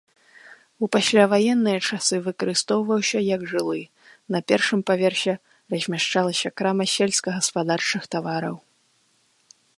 У 0.85 0.87
пасляваенныя 0.93 1.79
часы 1.87 2.15
выкарыстоўваўся 2.27 3.19
як 3.35 3.41
жылы, 3.51 3.77
на 4.37 4.43
першым 4.53 4.79
паверсе 4.89 5.33
размяшчалася 5.75 6.47
крама 6.63 6.85
сельскагаспадарчых 6.95 8.01
тавараў. 8.17 8.57